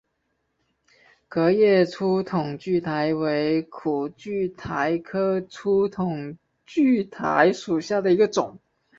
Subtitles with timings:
[1.27, 6.35] 革叶粗筒苣苔为苦苣苔科粗筒
[6.67, 8.59] 苣苔属下的一个种。